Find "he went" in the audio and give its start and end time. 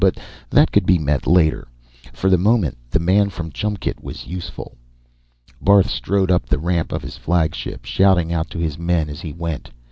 9.21-9.69